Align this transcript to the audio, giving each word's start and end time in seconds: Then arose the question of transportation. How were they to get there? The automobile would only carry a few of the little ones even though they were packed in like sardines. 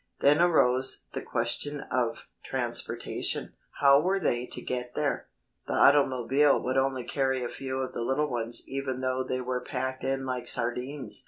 Then 0.21 0.41
arose 0.41 1.05
the 1.13 1.21
question 1.21 1.81
of 1.91 2.25
transportation. 2.43 3.53
How 3.81 4.01
were 4.01 4.19
they 4.19 4.47
to 4.47 4.59
get 4.59 4.95
there? 4.95 5.27
The 5.67 5.73
automobile 5.73 6.59
would 6.63 6.75
only 6.79 7.03
carry 7.03 7.43
a 7.43 7.49
few 7.49 7.77
of 7.81 7.93
the 7.93 8.01
little 8.01 8.25
ones 8.31 8.63
even 8.67 9.01
though 9.01 9.23
they 9.23 9.41
were 9.41 9.61
packed 9.61 10.03
in 10.03 10.25
like 10.25 10.47
sardines. 10.47 11.19